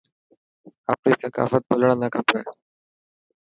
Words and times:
آپري 0.91 1.13
ثقافت 1.23 1.61
ڀلڻ 1.69 1.89
نا 2.01 2.07
کپي. 2.13 2.39